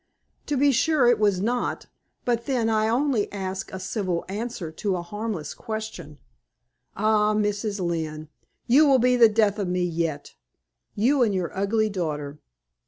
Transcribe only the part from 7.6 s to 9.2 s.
Lynne! you will be